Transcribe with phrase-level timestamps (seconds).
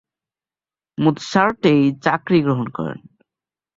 [0.97, 2.99] Mozart এই চাকরি গ্রহণ করেন।